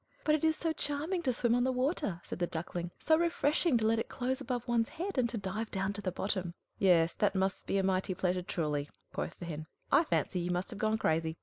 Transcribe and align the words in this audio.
"But 0.23 0.33
it 0.33 0.43
is 0.43 0.55
so 0.55 0.73
charming 0.73 1.21
to 1.21 1.31
swim 1.31 1.53
on 1.53 1.63
the 1.63 1.71
water!" 1.71 2.21
said 2.23 2.39
the 2.39 2.47
Duckling, 2.47 2.89
"so 2.97 3.15
refreshing 3.17 3.77
to 3.77 3.85
let 3.85 3.99
it 3.99 4.09
close 4.09 4.41
above 4.41 4.67
one's 4.67 4.89
head, 4.89 5.15
and 5.19 5.29
to 5.29 5.37
dive 5.37 5.69
down 5.69 5.93
to 5.93 6.01
the 6.01 6.11
bottom." 6.11 6.55
"Yes, 6.79 7.13
that 7.13 7.35
must 7.35 7.67
be 7.67 7.77
a 7.77 7.83
mighty 7.83 8.15
pleasure, 8.15 8.41
truly," 8.41 8.89
quoth 9.13 9.37
the 9.37 9.45
Hen, 9.45 9.67
"I 9.91 10.03
fancy 10.03 10.39
you 10.39 10.49
must 10.49 10.71
have 10.71 10.79
gone 10.79 10.97
crazy. 10.97 11.37